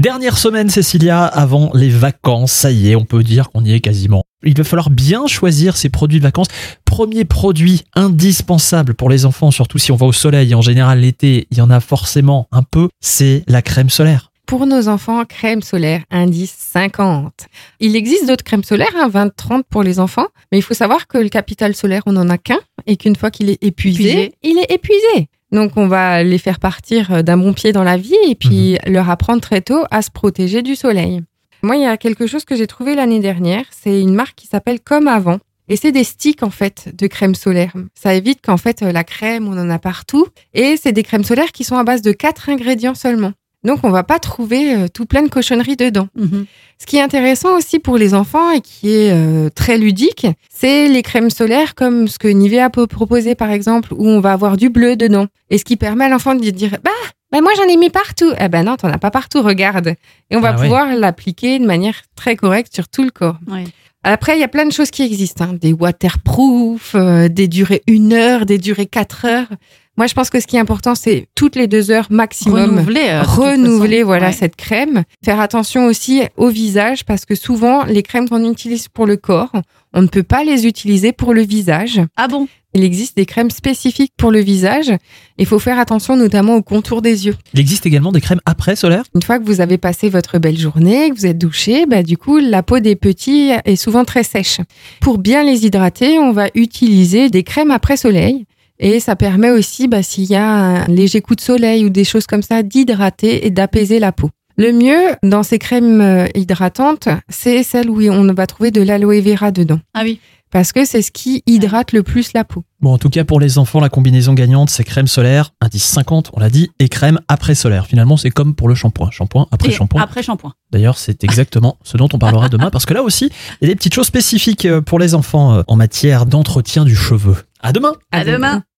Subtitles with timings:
[0.00, 2.52] Dernière semaine, Cécilia, avant les vacances.
[2.52, 4.22] Ça y est, on peut dire qu'on y est quasiment.
[4.44, 6.46] Il va falloir bien choisir ses produits de vacances.
[6.84, 10.54] Premier produit indispensable pour les enfants, surtout si on va au soleil.
[10.54, 12.88] En général, l'été, il y en a forcément un peu.
[13.00, 14.30] C'est la crème solaire.
[14.46, 17.48] Pour nos enfants, crème solaire, indice 50.
[17.80, 21.18] Il existe d'autres crèmes solaires, hein, 20-30 pour les enfants, mais il faut savoir que
[21.18, 24.32] le capital solaire, on n'en a qu'un, et qu'une fois qu'il est épuisé, Épuisé.
[24.44, 25.28] il est épuisé.
[25.52, 29.08] Donc on va les faire partir d'un bon pied dans la vie et puis leur
[29.08, 31.22] apprendre très tôt à se protéger du soleil.
[31.62, 34.46] Moi, il y a quelque chose que j'ai trouvé l'année dernière, c'est une marque qui
[34.46, 35.38] s'appelle Comme avant.
[35.68, 37.74] Et c'est des sticks en fait de crème solaire.
[37.94, 40.26] Ça évite qu'en fait la crème, on en a partout.
[40.54, 43.32] Et c'est des crèmes solaires qui sont à base de quatre ingrédients seulement.
[43.64, 46.08] Donc on va pas trouver euh, tout plein de cochonneries dedans.
[46.16, 46.46] Mhm.
[46.80, 50.86] Ce qui est intéressant aussi pour les enfants et qui est euh, très ludique, c'est
[50.86, 54.56] les crèmes solaires comme ce que Nivea peut proposer par exemple, où on va avoir
[54.56, 55.26] du bleu dedans.
[55.50, 56.90] Et ce qui permet à l'enfant de dire bah,
[57.32, 58.32] bah moi j'en ai mis partout.
[58.40, 59.94] Eh ben non, t'en as pas partout, regarde.
[60.30, 60.62] Et on va Ah ouais.
[60.62, 63.38] pouvoir l'appliquer de manière très correcte sur tout le corps.
[63.48, 63.64] Ouais.
[64.04, 65.54] Après, il y a plein de choses qui existent, hein.
[65.60, 69.48] des waterproof, euh, des durées une heure, des durées quatre heures.
[69.96, 73.08] Moi, je pense que ce qui est important, c'est toutes les deux heures maximum Renouveler.
[73.08, 74.32] euh, renouveler voilà Ouais.
[74.32, 75.02] cette crème.
[75.24, 79.50] Faire attention aussi au visage parce que souvent les crèmes qu'on utilise pour le corps,
[79.92, 82.00] on ne peut pas les utiliser pour le visage.
[82.16, 82.46] Ah bon?
[82.78, 84.92] Il existe des crèmes spécifiques pour le visage.
[85.36, 87.34] Il faut faire attention notamment au contour des yeux.
[87.52, 89.02] Il existe également des crèmes après solaire.
[89.16, 92.16] Une fois que vous avez passé votre belle journée, que vous êtes douché, bah, du
[92.16, 94.60] coup, la peau des petits est souvent très sèche.
[95.00, 98.44] Pour bien les hydrater, on va utiliser des crèmes après soleil.
[98.78, 102.04] Et ça permet aussi, bah, s'il y a un léger coup de soleil ou des
[102.04, 104.30] choses comme ça, d'hydrater et d'apaiser la peau.
[104.56, 109.20] Le mieux dans ces crèmes euh, hydratantes, c'est celle où on va trouver de l'aloe
[109.20, 109.80] vera dedans.
[109.94, 110.20] Ah oui.
[110.50, 112.64] Parce que c'est ce qui hydrate le plus la peau.
[112.80, 116.30] Bon, en tout cas, pour les enfants, la combinaison gagnante, c'est crème solaire, indice 50,
[116.32, 117.86] on l'a dit, et crème après solaire.
[117.86, 119.10] Finalement, c'est comme pour le shampoing.
[119.10, 120.00] Shampoing après shampoing.
[120.00, 120.54] Après shampoing.
[120.70, 123.74] D'ailleurs, c'est exactement ce dont on parlera demain, parce que là aussi, il y a
[123.74, 127.36] des petites choses spécifiques euh, pour les enfants euh, en matière d'entretien du cheveu.
[127.60, 128.62] À demain À demain.